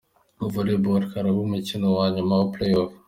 Volleyball, 0.53 1.03
haraba 1.13 1.39
umukino 1.41 1.87
wa 1.97 2.05
nyuma 2.15 2.33
wa 2.39 2.45
Playoff. 2.53 2.91